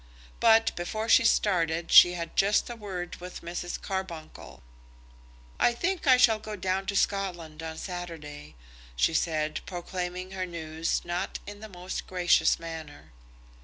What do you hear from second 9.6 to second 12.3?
proclaiming her news not in the most